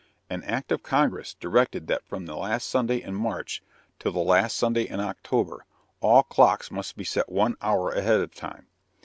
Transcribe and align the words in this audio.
An 0.31 0.41
act 0.45 0.71
of 0.71 0.81
Congress 0.81 1.35
directed 1.35 1.85
that 1.85 2.03
from 2.07 2.25
the 2.25 2.35
last 2.35 2.67
Sunday 2.67 3.03
in 3.03 3.13
March 3.13 3.61
till 3.99 4.11
the 4.11 4.17
last 4.17 4.57
Sunday 4.57 4.87
in 4.89 4.99
October 4.99 5.63
all 5.99 6.23
clocks 6.23 6.71
must 6.71 6.97
be 6.97 7.03
set 7.03 7.31
one 7.31 7.55
hour 7.61 7.91
ahead 7.91 8.19
of 8.19 8.33
time. 8.33 8.65